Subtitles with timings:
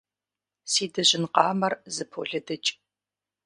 [0.71, 2.69] Си дыжьын къамэр зыполыдыкӏ.